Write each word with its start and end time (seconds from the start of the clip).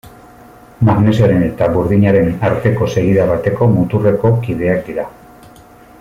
Magnesioaren 0.87 1.43
eta 1.47 1.67
burdinaren 1.75 2.31
arteko 2.49 2.87
segida 2.97 3.27
bateko 3.35 3.67
muturreko 3.77 4.31
kideak 4.47 4.81
dira. 4.89 5.05